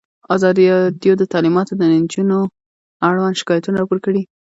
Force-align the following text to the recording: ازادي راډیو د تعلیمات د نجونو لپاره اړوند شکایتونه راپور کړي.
ازادي 0.35 0.65
راډیو 0.73 1.13
د 1.17 1.23
تعلیمات 1.33 1.67
د 1.75 1.81
نجونو 1.91 2.37
لپاره 2.43 3.05
اړوند 3.07 3.39
شکایتونه 3.41 3.75
راپور 3.77 3.99
کړي. 4.05 4.21